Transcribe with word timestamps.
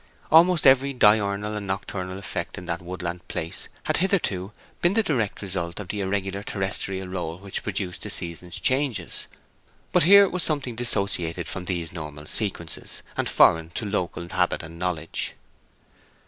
Almost 0.31 0.65
every 0.65 0.93
diurnal 0.93 1.53
and 1.55 1.67
nocturnal 1.67 2.17
effect 2.17 2.57
in 2.57 2.65
that 2.65 2.81
woodland 2.81 3.27
place 3.27 3.67
had 3.83 3.97
hitherto 3.97 4.51
been 4.81 4.95
the 4.95 5.03
direct 5.03 5.43
result 5.43 5.79
of 5.79 5.89
the 5.89 6.01
regular 6.05 6.41
terrestrial 6.41 7.07
roll 7.07 7.37
which 7.37 7.61
produced 7.61 8.01
the 8.01 8.09
season's 8.09 8.59
changes; 8.59 9.27
but 9.91 10.01
here 10.01 10.27
was 10.27 10.41
something 10.41 10.75
dissociated 10.75 11.47
from 11.47 11.65
these 11.65 11.93
normal 11.93 12.25
sequences, 12.25 13.03
and 13.15 13.29
foreign 13.29 13.69
to 13.69 13.85
local 13.85 14.27
habit 14.29 14.63
and 14.63 14.79
knowledge. 14.79 15.33